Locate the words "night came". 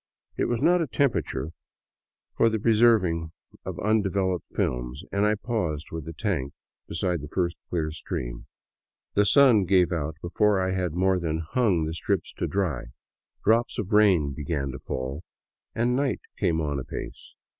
15.95-16.59